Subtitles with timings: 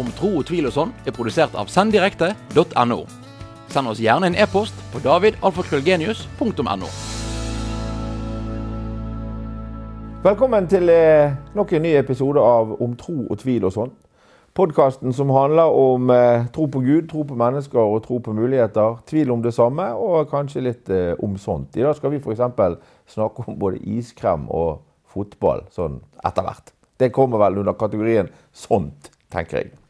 [0.00, 3.00] om tro og tvil og sånn er produsert av senddirekte.no.
[3.72, 6.88] Send oss gjerne en e-post på davidalfakrøllgenius.no.
[10.24, 13.92] Velkommen til eh, nok en ny episode av Om tro og tvil og sånn.
[14.54, 19.00] Podkasten som handler om eh, tro på Gud, tro på mennesker og tro på muligheter.
[19.10, 21.76] Tvil om det samme, og kanskje litt eh, om sånt.
[21.76, 22.40] I dag skal vi f.eks.
[23.18, 26.72] snakke om både iskrem og fotball sånn etter hvert.
[26.96, 29.83] Det kommer vel under kategorien sånt, tenker jeg.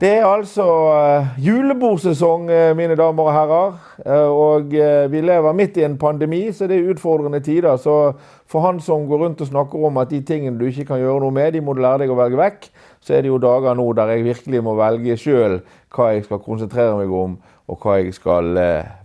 [0.00, 3.78] Det er altså uh, julebordsesong, uh, mine damer og herrer.
[4.04, 4.74] Uh, og
[5.08, 7.78] vi lever midt i en pandemi, så det er utfordrende tider.
[7.80, 8.12] Så
[8.44, 11.24] for han som går rundt og snakker om at de tingene du ikke kan gjøre
[11.24, 12.68] noe med, de må du lære deg å velge vekk,
[13.00, 15.62] så er det jo dager nå der jeg virkelig må velge sjøl
[15.96, 18.52] hva jeg skal konsentrere meg om, og hva jeg skal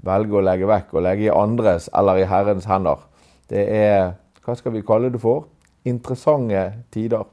[0.04, 3.00] velge å legge vekk og legge i andres eller i Herrens hender.
[3.48, 5.46] Det er Hva skal vi kalle det for?
[5.86, 7.24] Interessante tider.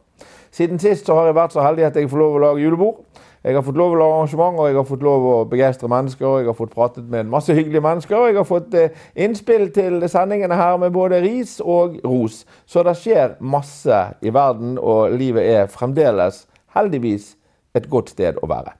[0.55, 3.03] Siden sist så har jeg vært så heldig at jeg får lov å lage julebord.
[3.49, 6.27] Jeg har fått lov å lage arrangement, og jeg har fått lov å begeistre mennesker.
[6.27, 9.71] og Jeg har fått pratet med masse hyggelige mennesker, og jeg har fått eh, innspill
[9.73, 12.43] til sendingene her med både ris og ros.
[12.69, 16.43] Så det skjer masse i verden, og livet er fremdeles,
[16.77, 17.31] heldigvis,
[17.73, 18.75] et godt sted å være.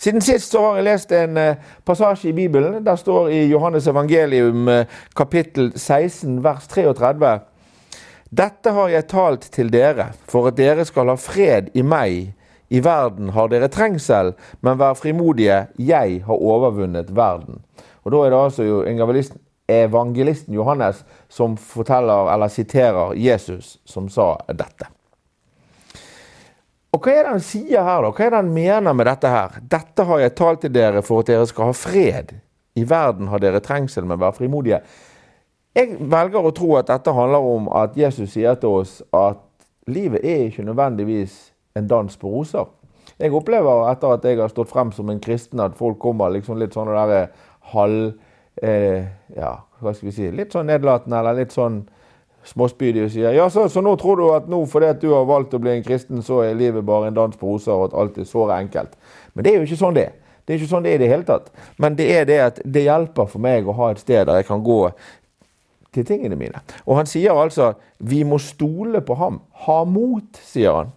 [0.00, 2.80] Siden sist så har jeg lest en eh, passasje i Bibelen.
[2.84, 7.36] Der står i Johannes evangelium eh, kapittel 16 vers 33
[8.36, 12.32] dette har jeg talt til dere, for at dere skal ha fred i meg.
[12.68, 17.62] I verden har dere trengsel, men vær frimodige, jeg har overvunnet verden.
[18.04, 19.32] Og Da er det altså
[19.68, 24.86] evangelisten Johannes som forteller, eller siterer Jesus, som sa dette.
[26.92, 28.10] Og Hva er det han sier her, da?
[28.10, 29.58] Hva er det han mener med dette her?
[29.60, 32.32] Dette har jeg talt til dere for at dere skal ha fred.
[32.76, 34.80] I verden har dere trengsel, men vær frimodige.
[35.76, 39.42] Jeg velger å tro at dette handler om at Jesus sier til oss at
[39.92, 41.34] livet er ikke nødvendigvis
[41.76, 42.68] en dans på roser.
[43.16, 46.58] Jeg opplever etter at jeg har stått frem som en kristen, at folk kommer liksom
[46.60, 48.10] litt sånn der eh, halv
[48.62, 51.84] eh, Ja, hva skal vi si Litt sånn nedlatende eller litt sånn
[52.46, 55.26] småspydig og sier ja, så, så, nå tror du at nå fordi at du har
[55.26, 57.96] valgt å bli en kristen, så er livet bare en dans på roser, og at
[57.98, 58.94] alt er såre enkelt.
[59.34, 60.10] Men det er jo ikke sånn det.
[60.46, 61.48] Det er ikke sånn det er i det hele tatt.
[61.82, 64.46] Men det er det at det hjelper for meg å ha et sted der jeg
[64.46, 64.78] kan gå
[65.96, 66.62] til tingene mine.
[66.86, 69.40] Og han sier altså vi må stole på ham.
[69.66, 70.94] Ha mot, sier han.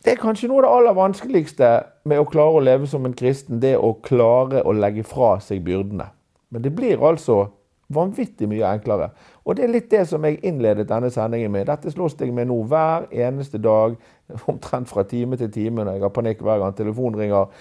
[0.00, 1.66] Det er kanskje noe av det aller vanskeligste
[2.08, 5.60] med å klare å leve som en kristen, det å klare å legge fra seg
[5.66, 6.06] byrdene.
[6.48, 7.50] Men det blir altså
[7.92, 9.10] vanvittig mye enklere.
[9.44, 11.66] Og det er litt det som jeg innledet denne sendingen med.
[11.68, 13.98] Dette slåss jeg med nå hver eneste dag,
[14.50, 17.52] omtrent fra time til time når jeg har panikk hver gang telefonen ringer.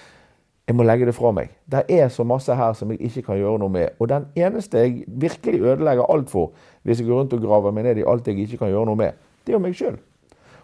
[0.69, 1.51] Jeg må legge det fra meg.
[1.67, 3.97] Det er så masse her som jeg ikke kan gjøre noe med.
[3.99, 6.53] Og den eneste jeg virkelig ødelegger alt for,
[6.87, 9.01] hvis jeg går rundt og graver meg ned i alt jeg ikke kan gjøre noe
[9.01, 9.99] med, det er jo meg sjøl.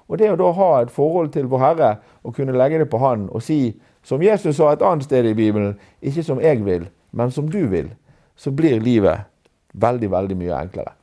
[0.08, 1.92] Og det å da ha et forhold til vår Herre
[2.24, 5.34] og kunne legge det på Han og si, som Jesus sa et annet sted i
[5.34, 7.90] Bibelen, ikke som jeg vil, men som du vil,
[8.36, 9.26] så blir livet
[9.74, 10.94] veldig, veldig mye enklere.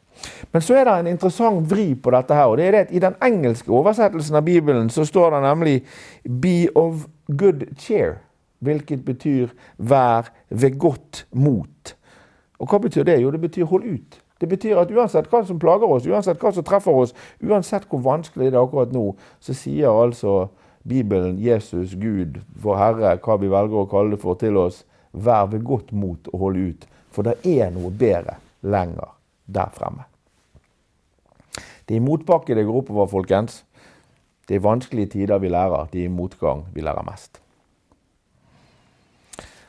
[0.52, 2.46] Men så er det en interessant vri på dette her.
[2.46, 5.82] og det er det at I den engelske oversettelsen av Bibelen så står det nemlig
[6.24, 8.20] 'be of good cheer'
[8.60, 9.48] hvilket betyr
[9.78, 11.96] 'vær ved godt mot'.
[12.58, 13.22] Og Hva betyr det?
[13.22, 14.21] Jo, det betyr 'hold ut'.
[14.42, 17.12] Det betyr at uansett hva som plager oss, uansett hva som treffer oss,
[17.46, 20.48] uansett hvor vanskelig det er akkurat nå, så sier altså
[20.82, 24.80] Bibelen, Jesus, Gud, vår Herre, hva vi velger å kalle det for, til oss,
[25.14, 26.88] vær ved godt mot og hold ut.
[27.14, 29.14] For det er noe bedre lenger
[29.46, 30.08] der fremme.
[31.86, 33.60] Det er i motbakke det går oppover, folkens.
[34.50, 35.86] Det er vanskelige tider vi lærer.
[35.92, 37.38] Det er i motgang vi lærer mest.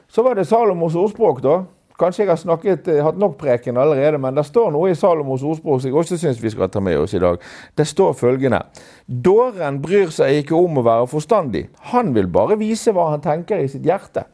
[0.09, 1.59] Så var det Salomos ordspråk, da.
[2.00, 5.44] Kanskje jeg har snakket, eh, hatt nok preken allerede, men det står noe i Salomos
[5.44, 7.38] ordspråk som jeg også syns vi skal ta med oss i dag.
[7.78, 8.64] Det står følgende
[9.08, 11.68] Dåren bryr seg ikke om å være forstandig.
[11.94, 14.26] Han vil bare vise hva han tenker i sitt hjerte.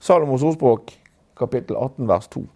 [0.00, 0.92] Salomos ordspråk,
[1.36, 2.46] kapittel 18, vers 2.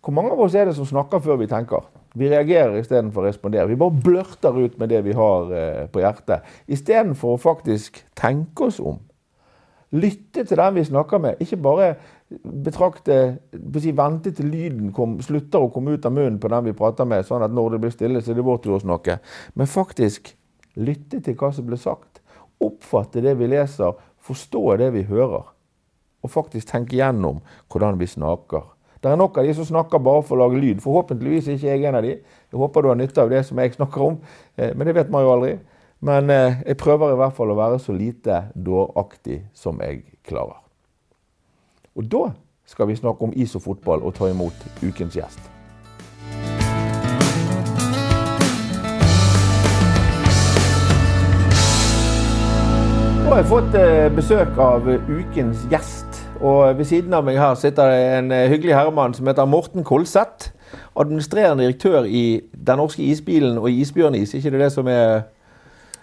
[0.00, 1.82] Hvor mange av oss er det som snakker før vi tenker?
[2.16, 3.68] Vi reagerer istedenfor å respondere.
[3.68, 8.70] Vi bare blørter ut med det vi har eh, på hjertet, istedenfor å faktisk tenke
[8.70, 9.02] oss om.
[9.92, 11.42] Lytte til den vi snakker med.
[11.44, 11.90] Ikke bare
[12.28, 13.18] betrakte
[13.80, 17.08] si, Vente til lyden kom, slutter å komme ut av munnen på den vi prater
[17.08, 19.18] med, sånn at når det blir stille, så er det vår tur å snakke.
[19.56, 20.34] Men faktisk
[20.78, 22.20] lytte til hva som blir sagt.
[22.62, 25.46] Oppfatte det vi leser, forstå det vi hører.
[26.24, 27.40] Og faktisk tenke gjennom
[27.70, 28.66] hvordan vi snakker.
[28.98, 30.82] Det er nok av de som snakker bare for å lage lyd.
[30.82, 32.16] Forhåpentligvis er ikke jeg en av de.
[32.50, 34.20] Jeg håper du har nytte av det som jeg snakker om,
[34.58, 35.58] eh, men det vet man jo aldri.
[36.02, 40.67] Men eh, jeg prøver i hvert fall å være så lite dåraktig som jeg klarer.
[41.98, 42.30] Og da
[42.66, 44.54] skal vi snakke om is og fotball og ta imot
[44.86, 45.40] ukens gjest.
[53.24, 56.22] Nå har jeg fått eh, besøk av ukens gjest.
[56.38, 59.82] Og ved siden av meg her sitter det en eh, hyggelig herremann som heter Morten
[59.84, 60.52] Kolseth.
[60.94, 64.38] Administrerende direktør i Den norske isbilen og Isbjørnis.
[64.38, 65.26] Ikke det det som er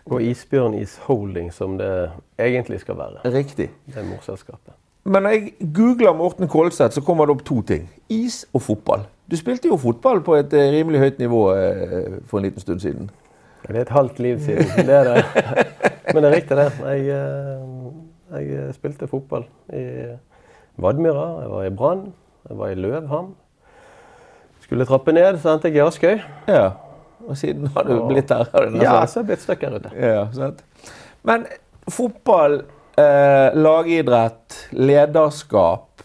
[0.06, 3.32] Og Isbjørnis Holding, som det egentlig skal være.
[3.32, 3.72] riktig?
[3.88, 4.85] Det er morselskapet.
[5.06, 7.86] Men når jeg googler Morten Kolseth, så kommer det opp to ting.
[8.10, 9.06] Is og fotball.
[9.30, 12.82] Du spilte jo fotball på et eh, rimelig høyt nivå eh, for en liten stund
[12.82, 13.10] siden.
[13.68, 14.70] Det er et halvt liv siden.
[14.90, 15.24] Det er det.
[16.14, 16.72] Men det er riktig, det.
[16.86, 17.08] Jeg,
[18.34, 19.84] eh, jeg spilte fotball i
[20.82, 22.04] Vadmyra, jeg var i Brann,
[22.50, 23.34] jeg var i Løvhamn.
[24.62, 26.20] Skulle trappe ned, så endte jeg i Askøy.
[26.48, 26.70] Ja.
[27.28, 28.50] Og siden har du blitt der.
[28.82, 29.92] Ja, så har jeg blitt stuck her ute.
[29.98, 30.64] Ja, sant.
[31.24, 31.46] Men
[31.90, 32.64] fotball,
[32.98, 36.04] eh, lagidrett, lederskap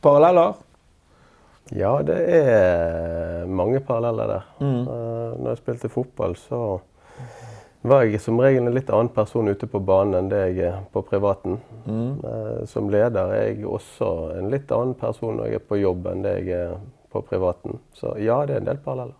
[0.00, 0.54] Paralleller?
[1.74, 4.44] Ja, det er mange paralleller der.
[4.62, 6.60] Eh, når jeg spilte fotball, så
[7.86, 10.76] var jeg som regel en litt annen person ute på banen enn det jeg er
[10.94, 11.58] på privaten.
[11.86, 16.06] Eh, som leder er jeg også en litt annen person når jeg er på jobb
[16.12, 16.76] enn det jeg er
[17.12, 17.80] på privaten.
[17.94, 19.16] Så ja, det er en del paralleller.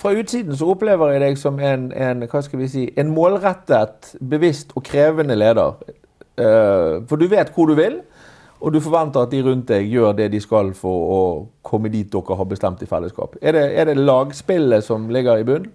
[0.00, 2.26] Fra utsiden så opplever jeg deg som en, en,
[2.68, 5.80] si, en målrettet, bevisst og krevende leder.
[6.36, 8.00] Eh, for du vet hvor du vil,
[8.60, 11.20] og du forventer at de rundt deg gjør det de skal for å
[11.64, 13.36] komme dit dere har bestemt i fellesskap.
[13.40, 15.66] Er det, er det lagspillet som ligger i bunn?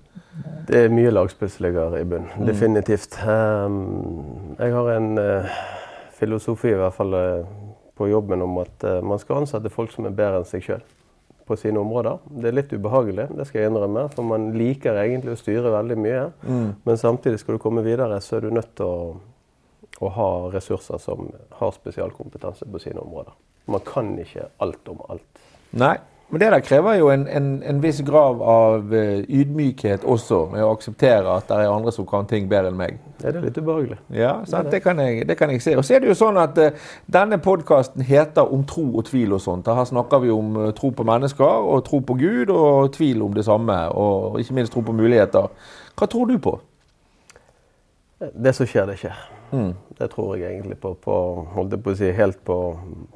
[0.68, 2.30] Det er mye lagspill som ligger i bunn.
[2.48, 3.20] Definitivt.
[3.26, 5.60] Um, jeg har en eh,
[6.18, 7.52] filosofi, i hvert fall eh,
[7.98, 10.82] på jobben, om at man skal ansette folk som er bedre enn seg sjøl
[11.46, 12.22] på sine områder.
[12.42, 15.98] Det er litt ubehagelig, det skal jeg innrømme, for man liker egentlig å styre veldig
[16.00, 16.24] mye.
[16.88, 19.12] Men samtidig skal du komme videre, så er du nødt til å,
[20.02, 23.34] å ha ressurser som har spesialkompetanse på sine områder.
[23.72, 25.46] Man kan ikke alt om alt.
[25.72, 25.98] Nei.
[26.32, 30.64] Men det der krever jo en, en, en viss grav av eh, ydmykhet også, med
[30.64, 33.02] å akseptere at det er andre som kan ting bedre enn meg.
[33.20, 33.98] Er det litt ubehagelig?
[34.16, 34.70] Ja, sant?
[34.72, 35.74] Det, kan jeg, det kan jeg se.
[35.76, 39.36] Og så er det jo sånn at uh, Denne podkasten heter 'Om tro og tvil'
[39.36, 39.68] og sånt.
[39.68, 43.36] Her snakker vi om eh, tro på mennesker, og tro på Gud, og tvil om
[43.36, 43.76] det samme.
[43.92, 45.52] Og ikke minst tro på muligheter.
[46.00, 46.56] Hva tror du på?
[48.32, 49.41] Det som skjer, det skjer.
[49.98, 51.16] Det tror jeg egentlig på, på
[51.56, 52.58] holdt jeg på å si, helt på,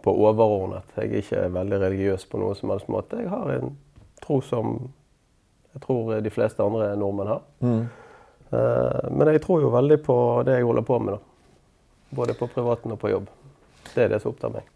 [0.04, 0.86] på overordnet.
[1.00, 3.24] Jeg er ikke veldig religiøs på noen som helst måte.
[3.24, 3.74] Jeg har en
[4.22, 4.76] tro som
[5.76, 7.42] jeg tror de fleste andre nordmenn har.
[8.52, 10.18] Eh, men jeg tror jo veldig på
[10.48, 11.20] det jeg holder på med, da.
[12.16, 13.28] Både på privaten og på jobb.
[13.92, 14.70] Det er det som opptar meg.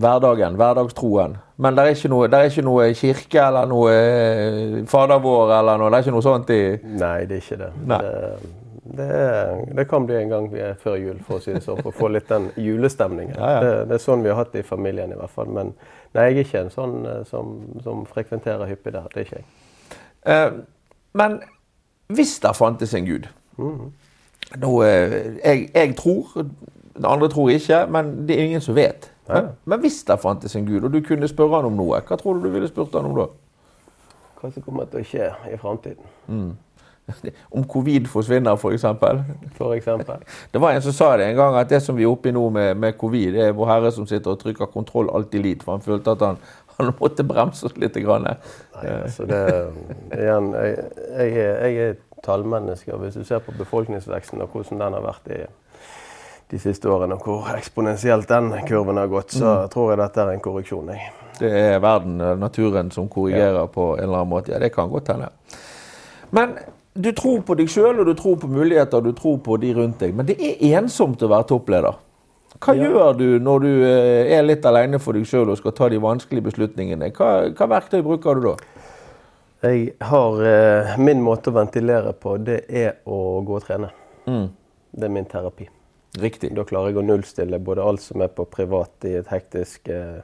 [0.00, 1.36] Hverdagen, hverdagstroen.
[1.60, 5.82] Men det er ikke noe, er ikke noe kirke eller noe eh, Fader vår eller
[5.82, 5.90] noe.
[5.92, 6.62] Det er ikke noe sånt i
[6.96, 7.70] Nei, det er ikke det.
[7.92, 8.00] Nei.
[8.00, 9.08] Det, det,
[9.76, 11.92] det kan bli en gang vi er før jul, for å si det sånn, for
[11.92, 13.36] å få litt den julestemningen.
[13.38, 13.60] Ja, ja.
[13.62, 15.50] Det, det er sånn vi har hatt det i familien i hvert fall.
[15.54, 15.70] Men
[16.16, 17.52] nei, jeg er ikke en sånn eh, som,
[17.84, 19.06] som frekventerer hyppig der.
[19.14, 19.46] Det er ikke jeg.
[20.32, 20.56] Eh,
[21.18, 21.38] men
[22.12, 23.30] hvis det fantes en gud
[23.60, 23.92] Mhm.
[24.58, 25.12] Nå, eh,
[25.44, 26.46] jeg, jeg tror,
[27.04, 29.10] andre tror ikke, men det er ingen som vet.
[29.28, 29.34] Ja.
[29.34, 32.16] Men, men hvis det fantes en gud, og du kunne spørre han om noe, hva
[32.18, 33.28] tror du du ville spurt han om da?
[34.40, 36.56] Hva som kommer til å skje i framtiden,
[37.52, 38.82] Om covid forsvinner, f.eks.
[39.56, 40.22] for eksempel.
[40.52, 42.32] Det var en som sa det en gang, at det som vi er oppe i
[42.32, 45.54] nå med, med covid, det er vår Herre som sitter og trykker kontroll alt i
[45.64, 46.36] for han følte at han,
[46.78, 47.94] han måtte bremse oss litt.
[48.04, 48.22] Grann.
[48.24, 48.36] Nei,
[49.04, 49.40] altså det,
[50.16, 50.76] igjen, jeg,
[51.18, 55.02] jeg, er- jeg er tallmenneske, og hvis du ser på befolkningsveksten og hvordan den har
[55.02, 55.40] vært i
[56.52, 60.30] de siste årene, og hvor eksponentielt den kurven har gått, så tror jeg dette er
[60.34, 60.90] en korreksjon.
[60.92, 61.10] Jeg.
[61.40, 64.52] Det er verden, naturen, som korrigerer på en eller annen måte.
[64.52, 65.30] Ja, det kan godt hende.
[66.30, 66.52] Men
[66.94, 69.72] du tror på deg sjøl, og du tror på muligheter, og du tror på de
[69.74, 70.14] rundt deg.
[70.14, 71.96] Men det er ensomt å være toppleder.
[72.62, 72.84] Hva Ja.
[72.84, 75.98] gjør du når du eh, er litt alene for deg sjøl og skal ta de
[75.98, 77.08] vanskelige beslutningene?
[77.16, 78.56] Hva, hva verktøy bruker du da?
[79.62, 83.90] Jeg har eh, Min måte å ventilere på, det er å gå og trene.
[84.26, 85.68] Det er min terapi.
[86.20, 86.52] Riktig.
[86.54, 90.20] Da klarer jeg å nullstille både alt som er på privat i et hektisk eh,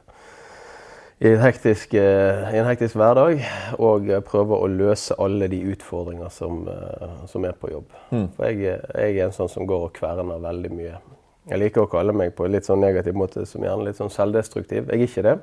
[1.18, 3.42] i, en, hektisk, eh, i en hektisk hverdag,
[3.82, 7.94] og prøve å løse alle de utfordringer som, eh, som er på jobb.
[8.36, 11.00] For jeg, jeg er en sånn som går og kverner veldig mye.
[11.48, 14.12] Jeg liker å kalle meg på en litt sånn negativ måte som gjerne litt sånn
[14.12, 14.90] selvdestruktiv.
[14.92, 15.36] Jeg er ikke det.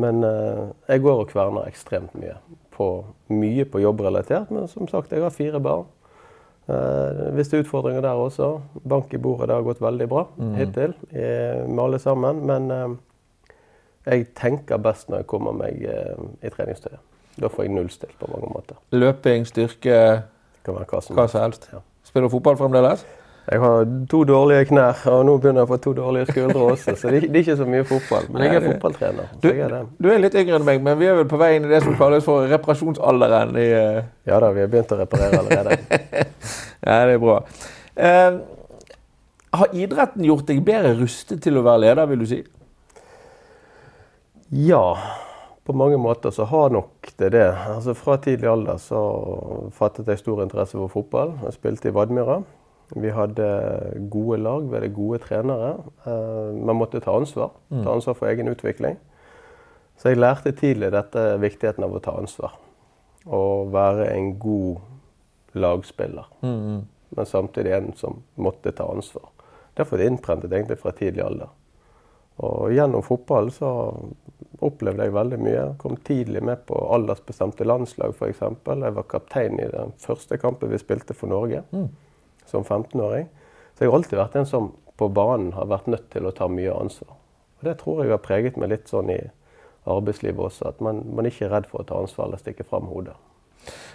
[0.00, 2.38] Men eh, jeg går og kverner ekstremt mye.
[2.74, 2.90] På,
[3.28, 5.88] mye på jobbrelatert, men som sagt, jeg har fire barn.
[6.70, 8.48] Uh, hvis det er utfordringer der også.
[8.88, 10.20] Bank i bordet, det har gått veldig bra
[10.54, 12.44] hittil eh, med alle sammen.
[12.46, 12.70] Men
[14.06, 17.00] jeg tenker best når jeg kommer meg eh, i treningstøyet.
[17.40, 18.76] Da får jeg nullstilt på mange måter.
[18.92, 19.96] Løping, styrke,
[20.66, 21.68] hva som helst.
[21.72, 21.80] Ja.
[22.04, 23.04] Spiller du fotball fremdeles?
[23.50, 26.94] Jeg har to dårlige knær, og nå begynner jeg å få to dårlige skuldre også.
[27.00, 28.28] Så det, er ikke så mye fotball.
[28.30, 29.32] Men jeg er fotballtrener.
[29.42, 31.66] Du, er du er litt yngre enn meg, men vi er vel på vei inn
[31.66, 33.56] i det som kalles for reparasjonsalderen.
[33.58, 33.98] I, uh...
[34.28, 35.80] Ja da, vi har begynt å reparere allerede.
[36.86, 37.40] ja, det er bra.
[37.98, 38.40] Uh,
[39.58, 42.42] Har idretten gjort deg bedre rustet til å være leder, vil du si?
[44.50, 44.98] Ja,
[45.64, 47.50] på mange måter så har nok det det.
[47.54, 49.02] Altså Fra tidlig alder så
[49.70, 51.36] fattet jeg stor interesse for fotball.
[51.44, 52.40] Jeg spilte i Vadmyra.
[52.98, 53.46] Vi hadde
[54.10, 55.76] gode lag, vi hadde gode trenere.
[56.02, 57.52] Eh, man måtte ta ansvar.
[57.84, 58.98] Ta ansvar for egen utvikling.
[59.96, 62.58] Så jeg lærte tidlig dette viktigheten av å ta ansvar.
[63.30, 64.80] Og være en god
[65.54, 66.26] lagspiller.
[67.14, 69.30] Men samtidig en som måtte ta ansvar.
[69.76, 71.54] Derfor er det innprentet egentlig fra tidlig alder.
[72.40, 73.70] Og gjennom fotball så
[74.64, 75.64] opplevde jeg veldig mye.
[75.80, 78.42] Kom tidlig med på aldersbestemte landslag f.eks.
[78.42, 81.64] Jeg var kaptein i den første kampen vi spilte for Norge
[82.50, 83.28] som 15-åring.
[83.74, 86.48] Så jeg har alltid vært en som på banen har vært nødt til å ta
[86.50, 87.16] mye ansvar.
[87.60, 89.20] Og det tror jeg har preget meg litt sånn i
[89.88, 92.88] arbeidslivet også, at man, man ikke er redd for å ta ansvar eller stikke fram
[92.90, 93.16] hodet.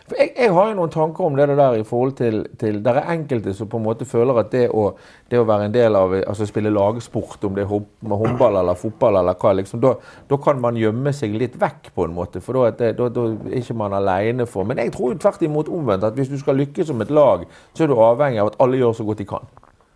[0.05, 2.99] For jeg, jeg har jo noen tanker om det der i forhold til, til Der
[2.99, 4.91] er enkelte som på en måte føler at det å,
[5.31, 7.73] det å være en del av altså spille lagsport, om det er
[8.05, 9.95] med håndball eller fotball eller hva, liksom, da,
[10.29, 12.43] da kan man gjemme seg litt vekk på en måte.
[12.45, 15.41] For da, det, da, da er ikke man aleine for Men jeg tror jo tvert
[15.49, 16.05] imot omvendt.
[16.05, 18.83] At hvis du skal lykkes som et lag, så er du avhengig av at alle
[18.83, 19.53] gjør så godt de kan.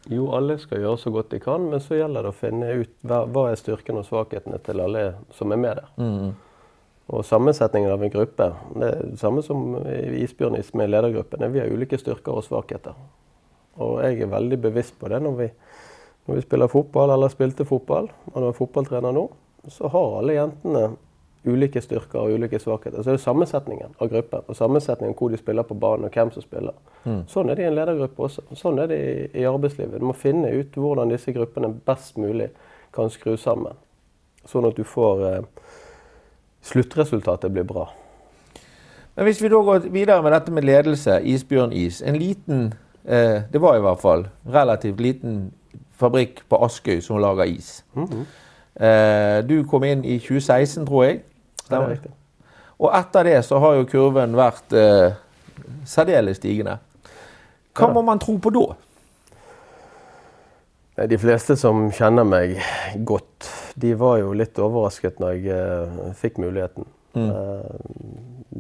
[0.10, 2.94] Jo, alle skal gjøre så godt de kan, men så gjelder det å finne ut
[3.06, 5.92] hva, hva er styrken og svakhetene til alle som er med der.
[7.10, 11.48] Og sammensetningen av en gruppe det er det samme som i Isbjørnis med ledergruppen.
[11.54, 12.98] Vi har ulike styrker og svakheter.
[13.82, 15.48] Og jeg er veldig bevisst på det når vi,
[16.28, 19.30] når vi spiller fotball eller spilte fotball, og når jeg er fotballtrener nå,
[19.70, 20.84] så har alle jentene
[21.48, 23.02] ulike styrker og ulike svakheter.
[23.02, 26.32] Så er det sammensetningen av gruppen, og sammensetningen hvor de spiller på banen, og hvem
[26.36, 26.76] som spiller.
[27.32, 28.44] Sånn er det i en ledergruppe også.
[28.60, 30.02] Sånn er det i, i arbeidslivet.
[30.02, 32.52] Du må finne ut hvordan disse gruppene best mulig
[32.96, 33.80] kan skru sammen.
[34.50, 35.48] Sånn at du får eh,
[36.64, 37.88] Sluttresultatet blir bra.
[39.16, 42.02] Men hvis vi da går videre med dette med ledelse, Isbjørn-is.
[42.02, 42.74] En liten,
[43.06, 45.52] eh, det var i hvert fall, relativt liten
[46.00, 47.84] fabrikk på Askøy som lager is.
[48.80, 51.22] eh, du kom inn i 2016, tror jeg.
[51.70, 52.12] Det er riktig.
[52.80, 55.12] Og etter det så har jo kurven vært eh,
[55.86, 56.78] særdeles stigende.
[57.76, 58.76] Hva Ja må man tro på da?
[61.08, 62.58] De fleste som kjenner meg
[63.08, 63.48] godt,
[63.80, 66.88] de var jo litt overrasket når jeg eh, fikk muligheten.
[67.16, 67.78] Eh,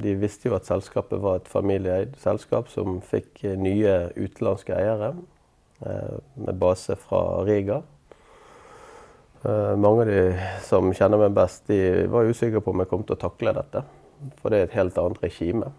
[0.04, 5.14] de visste jo at selskapet var et familieeid selskap som fikk eh, nye utenlandske eiere
[5.80, 7.78] med base fra Riga.
[9.80, 10.24] Mange av de
[10.68, 13.86] som kjenner meg best, de var usikre på om jeg kom til å takle dette.
[14.42, 15.70] For det er et helt annet regime.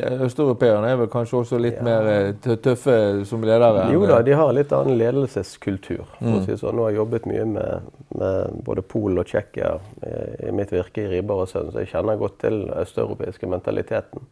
[0.00, 2.96] Ja, Østeuropeerne er vel kanskje også litt mer eh, tøffe
[3.28, 3.86] som ledere?
[3.94, 6.02] Jo da, de har litt annen ledelseskultur.
[6.18, 6.74] For å si sånn.
[6.74, 10.14] Nå har jeg jobbet mye med, med både Polen og Tsjekkia i,
[10.48, 14.26] i mitt virke i Riber og Sønn, så jeg kjenner godt til østeuropeiske mentaliteten.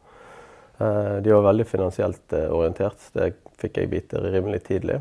[0.83, 2.99] Eh, de var veldig finansielt eh, orientert.
[3.13, 4.99] Det fikk jeg vite rimelig tidlig.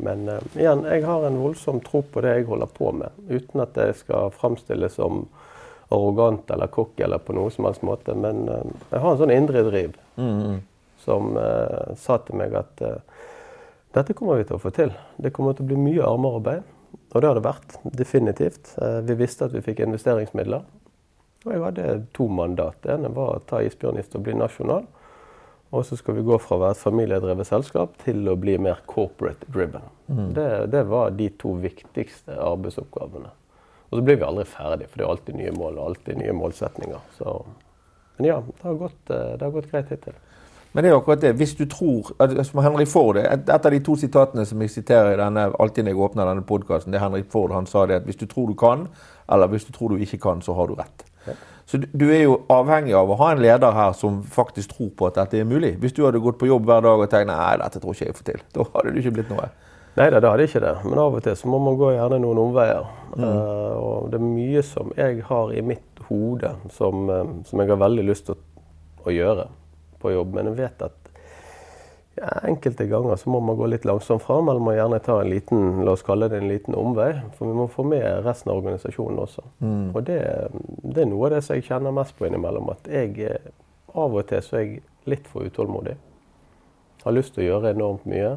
[0.00, 3.64] Men eh, igjen, jeg har en voldsom tro på det jeg holder på med, uten
[3.64, 5.26] at det skal framstilles som
[5.90, 8.14] arrogant eller cocky eller på noen som helst måte.
[8.14, 9.96] Men eh, jeg har en sånn indre driv
[11.00, 12.98] som uh, sa til meg at uh,
[13.96, 14.92] dette kommer vi til å få til.
[15.16, 16.66] Det kommer til å bli mye armarbeid.
[17.14, 18.74] og det har det vært, definitivt.
[18.76, 20.66] Uh, vi visste at vi fikk investeringsmidler.
[21.46, 22.76] Og jeg hadde to mandat.
[22.84, 24.84] Det ene var å ta isbjørnist og bli nasjonal.
[25.70, 28.82] Og så skal vi gå fra å være et familiedrevet selskap til å bli mer
[28.90, 29.86] corporate driven.
[30.34, 33.30] Det, det var de to viktigste arbeidsoppgavene.
[33.90, 36.34] Og så blir vi aldri ferdig, for det er alltid nye mål og alltid nye
[36.38, 37.06] målsetninger.
[37.18, 37.36] Så,
[38.18, 40.18] men ja, det har gått, eh, det har gått greit hittil.
[40.72, 41.32] Men det er akkurat det.
[41.34, 42.12] Hvis du tror
[42.46, 45.90] som Henrik Ford, Et av de to sitatene som jeg siterer i denne, alltid når
[45.90, 47.50] jeg åpner denne podkasten, det er Henrik Ford.
[47.50, 48.86] Han sa det at hvis du tror du kan,
[49.28, 51.04] eller hvis du tror du ikke kan, så har du rett.
[51.66, 54.88] Så du, du er jo avhengig av å ha en leder her som faktisk tror
[54.98, 55.76] på at dette er mulig.
[55.78, 58.16] Hvis du hadde gått på jobb hver dag og tenkt nei, dette tror ikke jeg
[58.18, 59.50] får til, da hadde det ikke blitt noe.
[59.98, 60.74] Nei da, det hadde ikke det.
[60.86, 62.86] Men av og til så må man gå gjerne noen omveier.
[63.18, 67.72] Eh, og det er mye som jeg har i mitt hode som, eh, som jeg
[67.72, 68.64] har veldig lyst til å,
[69.06, 69.48] å gjøre
[70.02, 70.36] på jobb.
[70.36, 71.10] Men jeg vet at
[72.20, 75.30] ja, enkelte ganger så må man gå litt langsomt fram, eller må gjerne ta en
[75.30, 77.10] liten la oss kalle det en liten omvei.
[77.38, 79.46] For vi må få med resten av organisasjonen også.
[79.94, 80.20] Og det,
[80.84, 82.70] det er noe av det som jeg kjenner mest på innimellom.
[82.74, 83.50] At jeg eh,
[83.94, 84.80] av og til så er jeg
[85.10, 85.96] litt for utålmodig.
[87.02, 88.36] Har lyst til å gjøre enormt mye.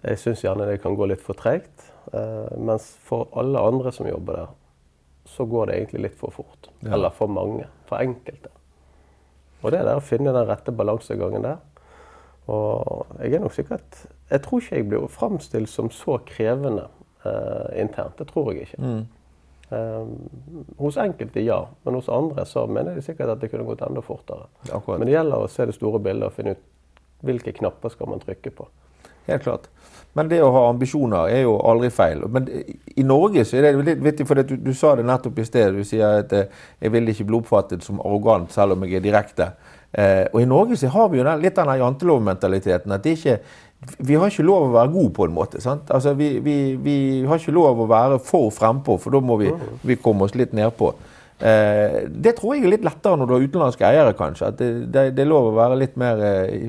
[0.00, 1.90] Jeg syns gjerne det kan gå litt for tregt.
[2.12, 4.54] Eh, mens for alle andre som jobber der,
[5.28, 6.70] så går det egentlig litt for fort.
[6.80, 6.94] Ja.
[6.96, 7.68] Eller for mange.
[7.88, 8.52] For enkelte.
[9.60, 11.60] Og det er der å finne den rette balansegangen der.
[12.50, 13.98] Og jeg er nok sikkert
[14.30, 16.88] Jeg tror ikke jeg blir framstilt som så krevende
[17.26, 18.16] eh, internt.
[18.18, 18.94] Det tror jeg ikke.
[19.70, 20.06] Eh,
[20.78, 24.02] hos enkelte ja, men hos andre så mener jeg sikkert at det kunne gått enda
[24.02, 24.48] fortere.
[24.70, 24.98] Akkurat.
[24.98, 26.68] Men det gjelder å se det store bildet og finne ut
[27.26, 28.66] hvilke knapper skal man trykke på.
[29.28, 29.68] Helt klart.
[30.18, 32.24] Men det å ha ambisjoner er jo aldri feil.
[32.34, 35.46] Men i Norge så er det litt vittig, for du, du, sa det nettopp i
[35.46, 35.76] sted.
[35.76, 39.04] Du sier at eh, jeg vil ikke bli oppfattet som arrogant selv om jeg er
[39.06, 39.52] direkte.
[39.92, 42.96] Eh, og i Norge så har vi jo den, litt den jantelovmentaliteten.
[42.96, 43.38] at det ikke
[43.80, 45.60] vi har ikke lov å være gode på en måte.
[45.64, 49.48] Altså, vi, vi, vi, har ikke lov å være for frempå, for da må vi,
[49.86, 50.92] vi komme oss litt nedpå.
[51.40, 54.50] Eh, det tror jeg er litt lettere når du har utenlandske eiere, kanskje.
[54.52, 56.68] At det, det, det er lov å være litt mer eh,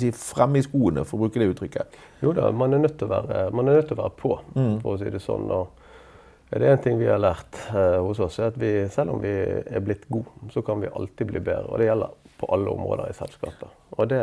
[0.00, 2.00] si, fremme i skoene, for å bruke det uttrykket.
[2.24, 3.46] Jo da, man er nødt til å være,
[3.88, 4.74] til å være på, mm.
[4.84, 5.48] for å si det sånn.
[5.56, 9.16] Og er det én ting vi har lært eh, hos oss, er at vi, selv
[9.16, 11.70] om vi er blitt gode, så kan vi alltid bli bedre.
[11.70, 13.68] Og det gjelder på alle områder i selskapet.
[13.96, 14.22] Og det,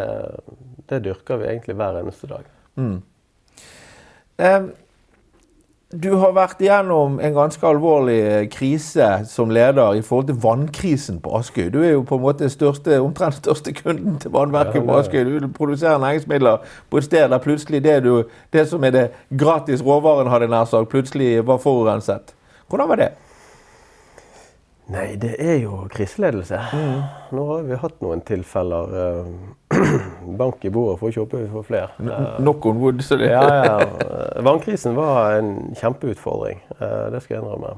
[0.89, 2.50] det dyrker vi egentlig hver eneste dag.
[2.77, 3.00] Mm.
[4.38, 4.68] Um,
[5.88, 11.22] du har vært igjennom en ganske alvorlig eh, krise som leder i forhold til vannkrisen
[11.24, 11.70] på Askøy.
[11.72, 15.22] Du er jo på en måte største, omtrent største kunden til vannverket på Askøy.
[15.39, 19.06] Du produserer næringsmidler på et sted der plutselig det, du, det som er det
[19.39, 22.36] gratis råvaren, hadde nær sagt, plutselig var forurenset.
[22.67, 23.10] Hvordan var det?
[24.91, 26.60] Nei, det er jo kriseledelse.
[26.75, 27.00] Mm.
[27.32, 28.91] Nå har vi hatt noen tilfeller.
[29.78, 30.02] Eh,
[30.40, 31.90] bank i bordet for å kjøpe for flere.
[32.38, 33.78] Knock on wood, så det ja, ja.
[33.82, 36.58] Eh, vannkrisen var en kjempeutfordring.
[36.78, 37.72] Eh, det skal jeg innrømme.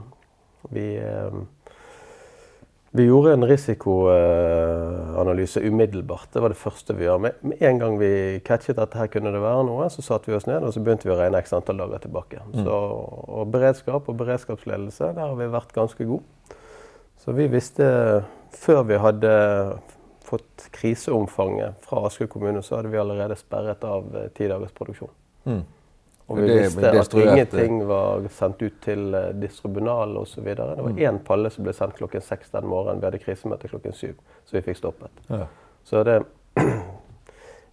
[0.75, 0.87] Vi,
[2.91, 6.29] vi gjorde en risikoanalyse umiddelbart.
[6.33, 7.31] Det var det første vi gjorde.
[7.41, 8.11] Med en gang vi
[8.45, 11.07] catchet at her kunne det være noe, så satte vi oss ned og så begynte
[11.07, 12.37] vi å regne x antall dager tilbake.
[12.51, 12.59] Mm.
[12.65, 12.73] Så,
[13.39, 16.25] og beredskap og beredskapsledelse, der har vi vært ganske gode.
[17.19, 17.85] Så vi visste
[18.49, 19.29] Før vi hadde
[20.29, 25.11] fått kriseomfanget fra Askøy kommune, så hadde vi allerede sperret av eh, ti dagers produksjon.
[25.49, 25.61] Mm.
[26.29, 30.45] Og vi det, visste at ingenting var sendt ut til eh, distribunal osv.
[30.45, 31.01] Det var mm.
[31.01, 33.01] én palle som ble sendt klokken seks den morgenen.
[33.01, 35.25] Vi hadde krisemøte klokken syv, så vi fikk stoppet.
[35.31, 35.47] Ja.
[35.89, 36.21] Så det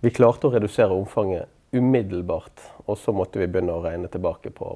[0.05, 4.69] Vi klarte å redusere omfanget umiddelbart, og så måtte vi begynne å regne tilbake på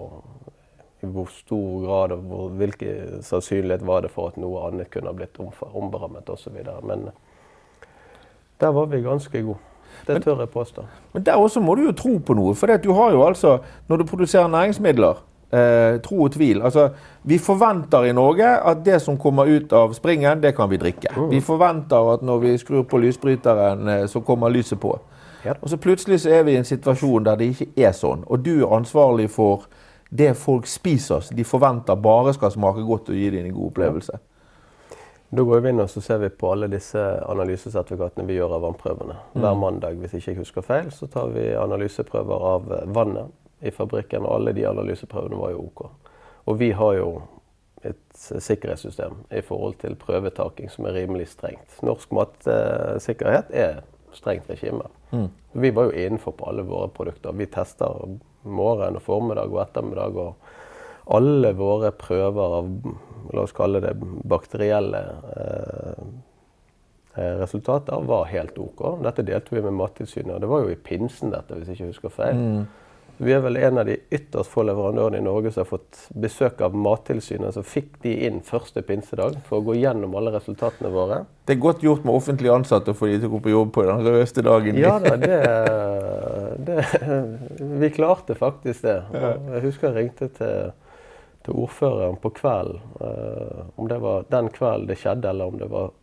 [1.00, 5.16] i hvor stor grad og hvilken sannsynlighet var det for at noe annet kunne ha
[5.16, 6.56] blitt omberammet osv.
[6.84, 7.06] Men
[8.60, 9.58] der var vi ganske gode.
[10.06, 10.84] Det tør jeg påstå.
[11.12, 12.54] Men der også må du jo tro på noe.
[12.54, 15.20] For du har jo altså, når du produserer næringsmidler
[15.52, 16.62] eh, Tro og tvil.
[16.62, 16.88] Altså,
[17.22, 21.12] vi forventer i Norge at det som kommer ut av springen, det kan vi drikke.
[21.16, 21.30] Mm.
[21.30, 24.98] Vi forventer at når vi skrur på lysbryteren, eh, så kommer lyset på.
[25.44, 25.52] Ja.
[25.62, 28.24] Og så plutselig så er vi i en situasjon der det ikke er sånn.
[28.26, 29.68] Og du er ansvarlig for
[30.10, 34.18] det folk spiser, de forventer bare skal smake godt og gi dem en god opplevelse.
[35.30, 38.64] Da går vi inn og så ser vi på alle disse analysesertifikatene vi gjør av
[38.64, 39.18] vannprøvene.
[39.36, 39.60] Hver mm.
[39.62, 43.30] mandag hvis jeg ikke husker feil, så tar vi analyseprøver av vannet
[43.62, 44.26] i fabrikken.
[44.26, 45.84] Og alle de analyseprøvene var jo OK.
[46.50, 47.12] Og vi har jo
[47.86, 51.78] et sikkerhetssystem i forhold til prøvetaking som er rimelig strengt.
[51.86, 54.90] Norsk matsikkerhet er strengt regime.
[55.14, 55.28] Mm.
[55.52, 57.32] Vi var jo innenfor på alle våre produkter.
[57.38, 60.18] Vi tester morgen og formiddag og ettermiddag.
[60.18, 60.34] Og
[61.10, 62.68] alle våre prøver av
[63.32, 63.94] la oss kalle det
[64.30, 65.00] bakterielle
[65.36, 66.02] eh,
[67.14, 68.84] eh, resultater var helt OK.
[69.04, 70.34] Dette delte vi med Mattilsynet.
[70.34, 72.40] og Det var jo i pinsen, dette, hvis jeg ikke husker feil.
[72.40, 72.68] Mm.
[73.20, 76.62] Vi er vel en av de ytterst få leverandørene i Norge som har fått besøk
[76.64, 77.52] av Mattilsynet.
[77.52, 81.26] Så fikk de inn første pinsedag for å gå gjennom alle resultatene våre.
[81.44, 83.74] Det er godt gjort med offentlig ansatte å få de til å gå på jobb
[83.76, 84.80] på den rødeste dagen.
[84.80, 85.40] Ja da, det,
[86.64, 86.78] det,
[87.82, 89.02] Vi klarte faktisk det.
[89.12, 90.72] Jeg husker jeg ringte til,
[91.46, 92.82] til ordføreren på kvelden.
[93.00, 95.94] Uh, om det var den kvelden det skjedde, eller om det var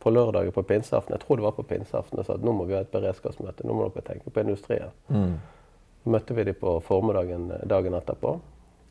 [0.00, 1.16] på lørdagen på pinseaften.
[1.16, 2.20] Jeg tror det var på pinseaften.
[2.20, 3.66] Jeg sa at nå må vi ha et beredskapsmøte.
[3.66, 4.94] Nå må dere tenke på industrien.
[5.08, 5.36] Mm
[6.06, 8.36] møtte vi dem på formiddagen dagen etterpå.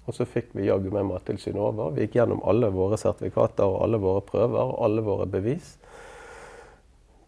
[0.06, 1.96] Og så fikk vi jaggu med Mattilsynet over.
[1.96, 5.76] Vi gikk gjennom alle våre sertifikater og alle våre prøver og alle våre bevis.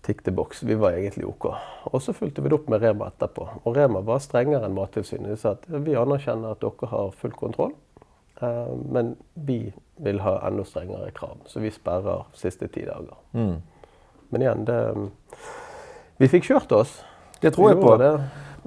[0.06, 0.62] Tikk til boks.
[0.68, 1.50] Vi var egentlig OK.
[1.90, 3.48] Og så fulgte vi det opp med Rema etterpå.
[3.64, 5.34] Og Rema var strengere enn Mattilsynet.
[5.34, 7.87] De sa at vi anerkjenner at dere har full kontroll, eh,
[8.92, 11.38] men vi vil ha enda strengere krav.
[11.46, 13.18] Så vi sperrer siste ti dager.
[13.34, 13.56] Mm.
[14.30, 14.82] Men igjen, det
[16.18, 17.04] Vi fikk kjørt oss.
[17.42, 17.98] Det tror jeg på.
[18.02, 18.14] Det.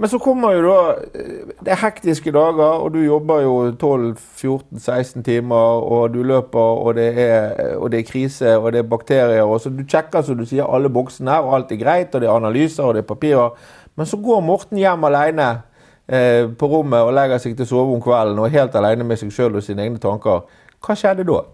[0.00, 0.76] Men så kommer jo da
[1.18, 6.94] eh, Det er hektiske dager, og du jobber jo 12-14-16 timer, og du løper, og
[6.96, 9.42] det, er, og det er krise, og det er bakterier.
[9.42, 12.30] og så Du sjekker som du sier, alle boksene og alt er greit, og det
[12.30, 13.50] er analyser og det er papirer.
[13.96, 15.60] Men så går Morten hjem alene eh,
[16.10, 19.20] på rommet og legger seg til å sove om kvelden og er helt alene med
[19.20, 20.42] seg sjøl og sine egne tanker.
[20.82, 21.44] Hva skjedde da?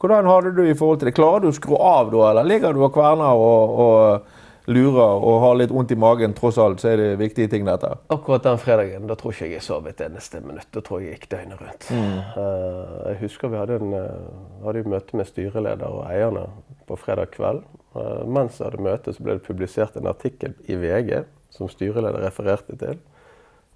[0.00, 1.16] Hvordan hadde du i forhold til det?
[1.16, 5.38] Klarer du å skru av da, eller ligger du og kverner og, og lurer og
[5.44, 7.92] har litt vondt i magen, tross alt, så er det viktige ting, dette.
[8.12, 10.68] Akkurat den fredagen da tror ikke jeg jeg sov et eneste minutt.
[10.74, 11.88] Da tror jeg jeg gikk døgnet rundt.
[11.94, 12.18] Mm.
[12.36, 16.46] Uh, jeg husker vi hadde, en, uh, hadde møte med styreleder og eierne
[16.86, 17.64] på fredag kveld.
[18.28, 21.22] Mens jeg hadde møte, så ble det publisert en artikkel i VG
[21.54, 22.98] som styreleder refererte til.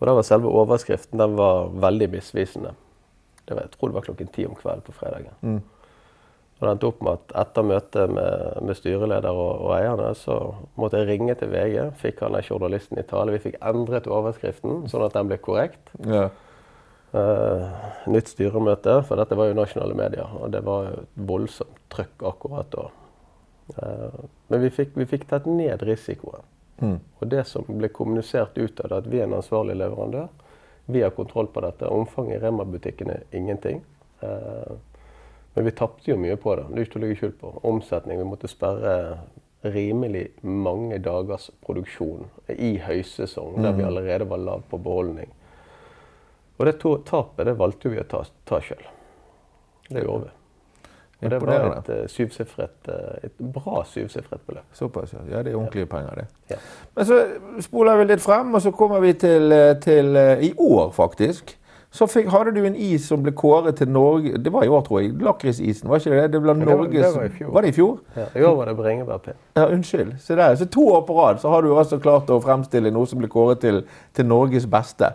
[0.01, 2.73] Og da var selve overskriften den var veldig misvisende.
[3.45, 5.37] Det var, jeg tror det var klokken ti om kvelden på fredagen.
[5.43, 5.61] Mm.
[6.61, 10.37] Og det endte opp med at etter møtet med, med styreleder og, og, eierne, så
[10.81, 11.77] måtte jeg ringe til VG.
[12.03, 13.33] Fikk han der journalisten i tale.
[13.33, 15.93] Vi fikk endret overskriften sånn at den ble korrekt.
[16.05, 16.29] Ja.
[17.11, 17.65] Uh,
[18.13, 20.37] nytt styremøte, for dette var jo nasjonale medier.
[20.37, 22.87] Og det var jo et voldsomt trøkk akkurat da.
[23.81, 24.21] Uh,
[24.53, 26.45] men vi fikk, vi fikk, tatt ned risikoen.
[26.81, 26.99] Mm.
[27.19, 30.29] Og det som ble kommunisert ut av det, at vi er en ansvarlig leverandør.
[30.91, 31.89] Vi har kontroll på dette.
[31.89, 33.83] Omfanget i Rema-butikken er ingenting.
[34.21, 34.73] Eh,
[35.55, 36.65] men vi tapte jo mye på det.
[36.71, 37.53] Det er ikke til å legge skjul på.
[37.71, 38.19] Omsetning.
[38.19, 38.95] Vi måtte sperre
[39.61, 43.89] rimelig mange dagers produksjon i høysesong, der vi mm.
[43.91, 45.35] allerede var lav på beholdning.
[46.57, 48.83] Og det tapet det valgte vi å ta, ta sjøl.
[49.89, 50.40] Det gjorde vi.
[51.23, 54.65] Og det var et, uh, syvsifret, uh, et bra syvsifret beløp.
[54.73, 55.19] Såpass, ja.
[55.31, 55.43] ja.
[55.43, 56.27] Det er ordentlige penger, det.
[56.51, 56.57] Ja.
[56.97, 57.21] Men så
[57.61, 61.57] spoler vi litt frem, og så kommer vi til, eh, til uh, i år, faktisk.
[61.91, 64.83] Så fikk, hadde du en is som ble kåret til Norge Det var i år,
[64.87, 65.15] tror jeg.
[65.27, 66.33] Lakrisisen, var ikke det?
[66.33, 67.55] Det ble Norges det, var, det var.
[67.55, 67.97] Var det i fjor?
[68.17, 69.41] Ja, I år var det bringebærpinn.
[69.57, 70.13] Ja, unnskyld.
[70.23, 73.11] Se der, så to år på rad så har du altså klart å fremstille noe
[73.11, 73.83] som ble kåret til,
[74.15, 75.11] til Norges beste.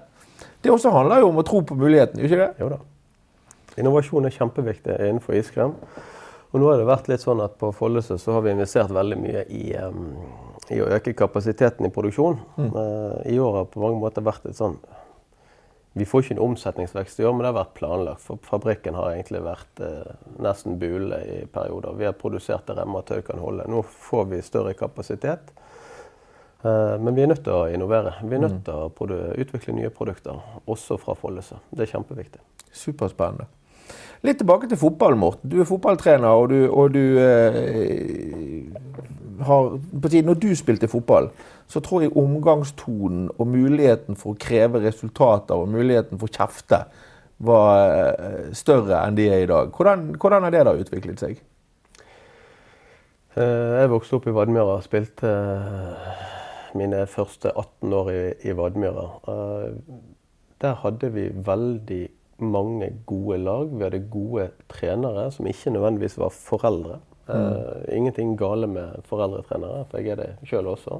[0.62, 2.52] Det også handler jo om å tro på muligheten, ikke det?
[2.60, 2.82] Jo da.
[3.82, 5.76] Innovasjon er kjempeviktig innenfor iskrem.
[6.54, 9.18] Og nå har det vært litt sånn at på Follesø så har vi investert veldig
[9.20, 10.14] mye i, um,
[10.72, 12.38] i å øke kapasiteten i produksjon.
[12.56, 12.70] Mm.
[12.72, 14.80] Uh, I år har på mange måter vært et sånn
[15.96, 18.24] vi får ikke en omsetningsvekst i år, men det har vært planlagt.
[18.26, 20.10] For fabrikken har egentlig vært uh,
[20.44, 21.96] nesten bule i perioder.
[21.96, 23.68] Vi har produsert det remmer kan holde.
[23.72, 25.54] Nå får vi større kapasitet.
[26.66, 28.16] Eh, men vi er nødt til å innovere.
[28.24, 28.64] Vi er nødt mm.
[28.66, 31.60] til å utvikle nye produkter, også fra Follesø.
[31.70, 32.42] Det er kjempeviktig.
[32.74, 33.46] Superspennende.
[34.26, 35.50] Litt tilbake til fotballen, Morten.
[35.52, 38.72] Du er fotballtrener, og du, og du eh,
[39.46, 41.30] har på tiden, Når du spilte fotball,
[41.68, 46.86] så tror jeg omgangstonen og muligheten for å kreve resultater og muligheten for å kjefte
[47.38, 49.74] var eh, større enn de er i dag.
[49.76, 51.42] Hvordan, har det da utviklet seg?
[53.36, 56.22] Eh, jeg vokste opp i Vadmyra og spilte eh,
[56.80, 58.54] mine første 18 år i, i.
[60.64, 62.04] Der hadde vi veldig
[62.38, 63.70] mange gode lag.
[63.72, 67.00] Vi hadde gode trenere som ikke nødvendigvis var foreldre.
[67.26, 71.00] Uh, ingenting gale med foreldretrenere, for jeg er det sjøl også.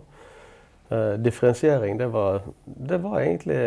[0.90, 3.60] Uh, differensiering det var, det var, egentlig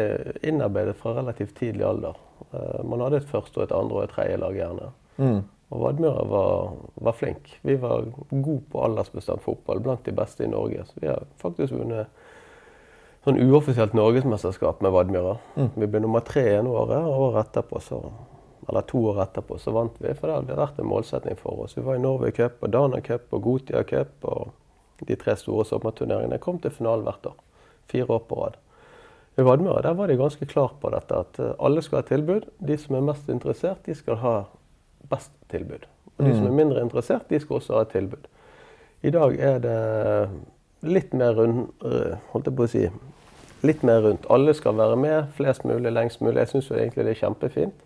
[0.43, 2.19] innarbeidet fra relativt tidlig alder.
[2.53, 4.91] Uh, man hadde et første, og et andre og et tredje lag gjerne.
[5.19, 5.41] Mm.
[5.71, 7.53] Og Vadmøra var, var, flink.
[7.63, 10.87] Vi var gode på aldersbestemt fotball, blant de beste i Norge.
[10.89, 12.09] Så vi har faktisk vunnet
[13.29, 15.37] sånn uoffisielt norgesmesterskap med Vadmyra.
[15.57, 15.71] Mm.
[15.77, 18.03] Vi ble nummer tre ene året, og året etterpå så
[18.69, 20.11] eller to år etterpå, så vant vi.
[20.13, 21.77] For det hadde vært en målsetning for oss.
[21.77, 24.51] Vi var i Norway Cup og Dana Cup og Gotia Cup og
[25.09, 26.37] de tre store sommerturneringene.
[26.37, 27.39] Jeg kom til finalen hvert år.
[27.89, 28.59] Fire år på rad.
[29.39, 32.51] I Vadmøra der var de ganske klar på dette, at eh, alle skal ha tilbud.
[32.59, 34.35] De som er mest interessert, de skal ha
[35.09, 35.87] best tilbud.
[36.19, 36.61] Og de som er mm.
[36.61, 38.27] mindre interessert, de skal også ha tilbud.
[39.07, 39.79] I dag er det
[40.83, 42.85] litt mer rundt, eh, holdt jeg på å si,
[43.63, 44.27] litt mer rundt.
[44.31, 46.41] Alle skal være med, flest mulig, lengst mulig.
[46.45, 47.85] Jeg syns egentlig det er kjempefint.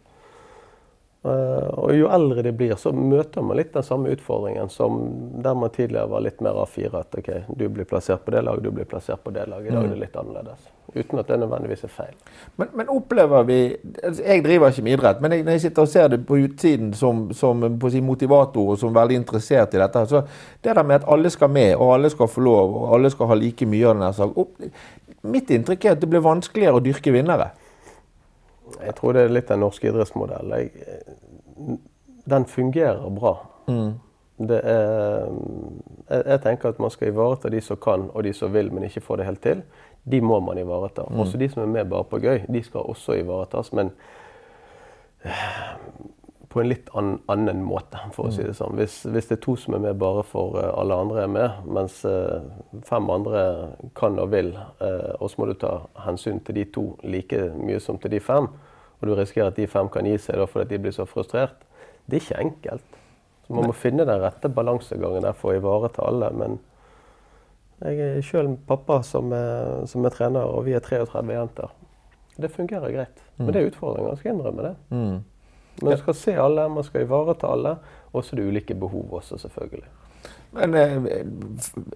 [1.22, 4.96] Uh, og jo eldre de blir, så møter man litt den samme utfordringen som
[5.44, 6.90] der man tidligere var litt mer A4.
[6.98, 9.70] At ok, du blir plassert på det laget, du blir plassert på det laget.
[9.70, 10.02] I dag er det mm.
[10.02, 10.64] litt annerledes.
[10.96, 12.16] Uten at det nødvendigvis er feil.
[12.58, 13.58] Men, men opplever vi
[14.02, 16.40] altså Jeg driver ikke med idrett, men jeg, når jeg sitter og ser det på
[16.42, 20.24] utsiden som, som si, motivator og som veldig interessert i dette, så
[20.64, 23.30] det der med at alle skal med, og alle skal få lov, og alle skal
[23.30, 24.74] ha like mye av denne saken
[25.22, 27.52] Mitt inntrykk er at det blir vanskeligere å dyrke vinnere.
[28.80, 31.78] Jeg tror det er litt den norske idrettsmodellen.
[32.24, 33.37] Den fungerer bra.
[33.68, 33.92] Mm.
[34.42, 35.28] Er,
[36.08, 38.88] jeg, jeg, tenker at man skal ivareta de som kan og de som vil, men
[38.88, 39.62] ikke får det helt til.
[40.02, 41.04] De må man ivareta.
[41.06, 41.20] Mm.
[41.22, 43.70] Også de som er med bare på gøy, de skal også ivaretas.
[43.76, 43.92] Men
[46.52, 48.76] på en litt an, annen måte, for å si det sånn.
[48.76, 51.62] Hvis, hvis, det er to som er med bare for uh, alle andre er med,
[51.64, 52.44] mens uh,
[52.88, 53.44] fem andre
[53.98, 55.72] kan og vil, uh, og så må du ta
[56.04, 58.50] hensyn til de to like mye som til de fem,
[59.00, 61.64] og du risikerer at de fem kan gi seg da, fordi de blir så frustrert,
[62.06, 63.00] det er ikke enkelt.
[63.46, 66.28] Så Man må finne den rette balansegangen der for å ivareta alle.
[66.36, 66.60] Men
[67.82, 71.74] jeg er sjøl pappa som er, som er, trener, og vi er 33 jenter.
[72.36, 73.22] Det fungerer greit.
[73.36, 74.74] Men det er utfordringer, jeg skal innrømme det.
[74.94, 75.16] Mm.
[75.80, 77.76] Man skal se alle, man skal ivareta alle.
[78.12, 79.88] Og så er det ulike behov også, selvfølgelig.
[80.52, 80.96] Men eh,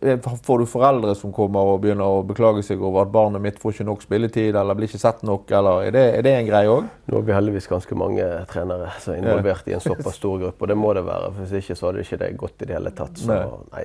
[0.03, 3.59] eh, Får du foreldre som kommer og begynner å beklage seg over at barnet mitt
[3.61, 6.49] får ikke nok spilletid eller blir ikke sett nok, eller er det, er det en
[6.49, 6.89] greie òg?
[7.12, 10.65] Nå er vi heldigvis ganske mange trenere som er involvert i en såpass stor gruppe,
[10.65, 11.31] og det må det være.
[11.35, 13.21] for Hvis ikke så hadde ikke det gått i det hele tatt.
[13.21, 13.37] Så
[13.75, 13.85] nei,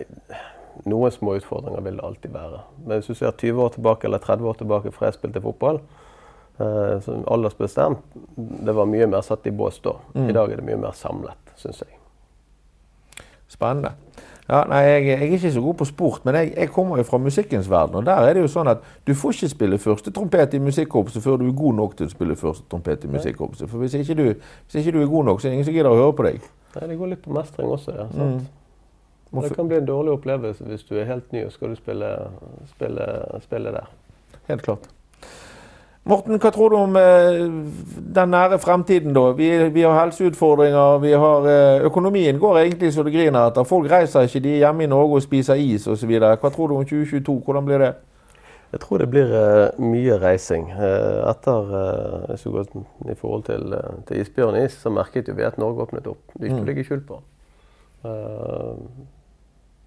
[0.87, 2.63] noen små utfordringer vil det alltid være.
[2.85, 5.81] Men hvis du ser 20 år tilbake eller 30 år tilbake fra jeg spilte fotball,
[7.05, 8.03] Så aldersbestemt.
[8.37, 9.95] Det var mye mer satt i bås da.
[10.15, 10.29] Mm.
[10.29, 11.97] I dag er det mye mer samlet, syns jeg.
[13.51, 13.95] Spennende.
[14.51, 17.05] Ja, nei, jeg, jeg, er ikke så god på sport, men jeg, jeg kommer jo
[17.07, 17.95] fra musikkens verden.
[18.01, 21.23] Og der er det jo sånn at du får ikke spille første trompet i musikkorpset
[21.23, 23.69] før du er god nok til å spille første trompet i musikkorpset.
[23.71, 25.77] For hvis ikke, du, hvis ikke du er god nok, så er det ingen som
[25.77, 26.49] gidder å høre på deg.
[26.75, 27.95] Nei, det går litt på mestring også.
[27.95, 28.41] Ja, sant?
[28.41, 29.41] Mm.
[29.45, 32.09] Det kan bli en dårlig opplevelse hvis du er helt ny og skal du spille,
[32.73, 33.05] spille,
[33.45, 33.93] spille der.
[34.49, 34.91] Helt klart.
[36.03, 37.43] Morten, hva tror du om eh,
[38.15, 39.27] den nære fremtiden, da?
[39.37, 43.67] Vi, vi har helseutfordringer, vi har eh, Økonomien går egentlig så det griner etter.
[43.69, 46.15] Folk reiser ikke, de er hjemme i Norge og spiser is osv.
[46.17, 47.35] Hva tror du om 2022?
[47.45, 47.91] Hvordan blir det?
[48.71, 50.71] Jeg tror det blir eh, mye reising.
[50.73, 51.69] Etter
[52.41, 52.73] så godt,
[53.05, 53.77] I forhold til,
[54.09, 56.33] til isbjørnis, så merket vi at Norge åpnet opp.
[56.33, 57.21] Det gikk ikke å ligge skjul på.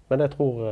[0.07, 0.63] Men jeg tror,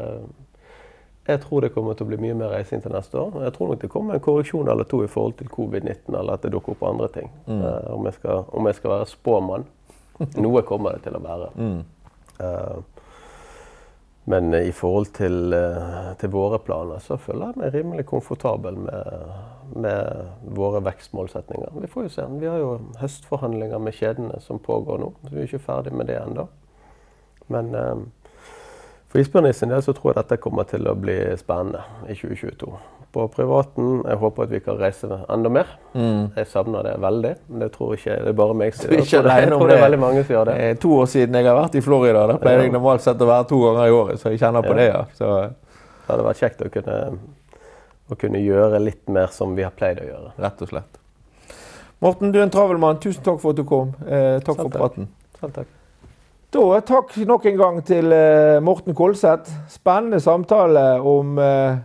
[1.26, 3.38] jeg tror det kommer til å bli mye mer reising til neste år.
[3.46, 6.44] Jeg tror nok det kommer en korreksjon eller to i forhold til covid-19, eller at
[6.44, 7.30] det dukker opp andre ting.
[7.48, 9.64] Eh, om, jeg skal, om jeg skal være spåmann.
[10.44, 11.48] Noe kommer det til å være.
[12.44, 12.82] Eh,
[14.34, 19.32] men i forhold til, eh, til våre planer så føler jeg meg rimelig komfortabel med,
[19.76, 21.72] med våre vekstmålsetninger.
[21.86, 22.26] Vi får jo se.
[22.42, 25.14] Vi har jo høstforhandlinger med kjedene som pågår nå.
[25.24, 26.50] så Vi er ikke ferdig med det ennå.
[27.52, 27.72] Men
[29.14, 32.72] for Isbjørnis sin del så tror jeg dette kommer til å bli spennende i 2022.
[33.14, 35.68] På privaten jeg håper at vi kan reise enda mer.
[35.94, 37.34] Jeg savner det veldig.
[37.52, 39.04] Men det tror ikke det er bare meg som gjør det.
[39.04, 40.80] Jeg tror det- Jeg tror det er veldig mange som gjør det.
[40.82, 42.26] To år siden jeg har vært i Florida.
[42.28, 44.74] Da pleier jeg normalt sett å være to ganger i året, så jeg kjenner på
[44.74, 44.74] Ja.
[44.74, 44.88] det.
[44.94, 45.06] ja.
[45.14, 45.54] Så,
[46.08, 47.20] Det hadde vært kjekt å kunne,
[48.12, 50.32] å kunne gjøre litt mer som vi har pleid å gjøre.
[50.40, 50.98] rett og slett.
[52.02, 52.98] Morten, du er en travel mann.
[53.00, 53.94] Tusen takk for at du kom.
[54.08, 54.82] Eh, takk for Selv takk.
[54.82, 55.08] praten.
[55.40, 55.68] Selv takk.
[56.54, 59.50] Da, takk nok en gang til eh, Morten Kolseth.
[59.74, 61.80] Spennende samtale om eh,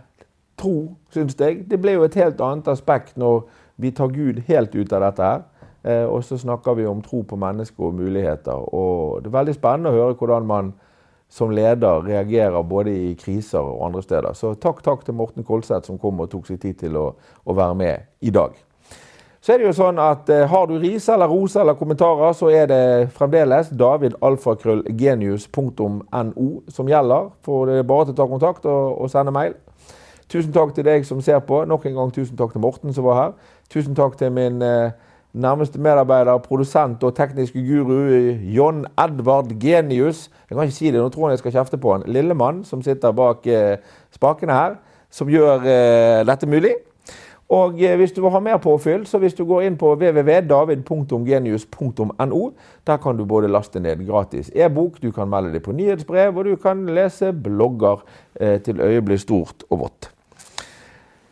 [0.61, 1.63] tro, syns jeg.
[1.71, 3.47] Det ble jo et helt annet aspekt når
[3.81, 5.41] vi tar Gud helt ut av dette her.
[5.81, 8.61] Eh, og så snakker vi om tro på mennesker og muligheter.
[8.69, 10.71] Og det er veldig spennende å høre hvordan man
[11.33, 14.37] som leder reagerer både i kriser og andre steder.
[14.37, 17.07] Så takk, takk til Morten Kolseth som kom og tok seg tid til å,
[17.41, 18.53] å være med i dag.
[19.39, 22.49] Så er det jo sånn at eh, Har du ris eller rose eller kommentarer, så
[22.51, 27.29] er det fremdeles davidalfakrøllgenius.no som gjelder.
[27.47, 29.53] For det er bare til å ta kontakt og, og sende mail.
[30.29, 31.63] Tusen takk til deg som ser på.
[31.65, 33.31] Nok en gang tusen takk til Morten som var her.
[33.71, 34.91] Tusen takk til min eh,
[35.33, 40.27] nærmeste medarbeider, produsent og tekniske guru John Edvard Genius.
[40.49, 42.05] Jeg kan ikke si det, nå tror han jeg skal kjefte på han.
[42.09, 43.77] Lillemann som sitter bak eh,
[44.13, 44.77] spakene her,
[45.09, 46.75] som gjør eh, dette mulig.
[47.49, 52.51] Og eh, hvis du vil ha mer påfyll, så hvis du går inn på www.david.genius.no,
[52.87, 56.45] der kan du både laste ned gratis e-bok, du kan melde deg på nyhetsbrev, og
[56.45, 57.97] du kan lese blogger
[58.39, 60.09] eh, til øyet blir stort og vått.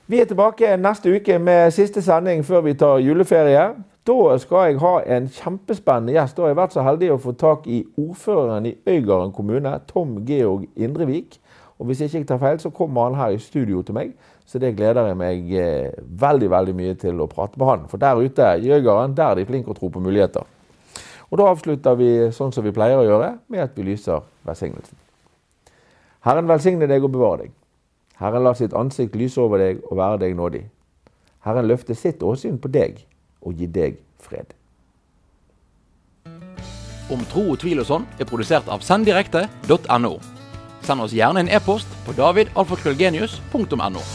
[0.07, 3.73] Vi er tilbake neste uke med siste sending før vi tar juleferie.
[4.07, 6.37] Da skal jeg ha en kjempespennende gjest.
[6.37, 10.23] Da har jeg vært så heldig å få tak i ordføreren i Øygarden kommune, Tom
[10.25, 11.41] Georg Indrevik.
[11.77, 14.15] Og hvis ikke jeg tar feil, så kommer han her i studio til meg.
[14.47, 17.87] Så det gleder jeg meg eh, veldig veldig mye til å prate med han.
[17.91, 20.47] For der ute i Øygarden, der er de flinke å tro på muligheter.
[21.27, 24.95] Og da avslutter vi sånn som vi pleier å gjøre, med at vi lyser velsignelsen.
[26.23, 27.51] Herren velsigne deg og bevare deg.
[28.21, 30.63] Herren lar sitt ansikt lyse over deg og være deg nådig.
[31.43, 33.03] Herren løfte sitt åsyn på deg
[33.43, 34.55] og gi deg fred.
[37.11, 40.15] Om tro og tvil og sånn er produsert av senddirekte.no.
[40.87, 44.07] Send oss gjerne en e-post på davidalfakrøllgenius.no.